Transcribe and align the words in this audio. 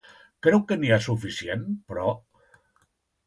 Creu 0.45 0.61
que 0.69 0.77
n'hi 0.83 0.89
ha 0.95 0.97
suficient, 1.07 1.67
però? 1.91 2.13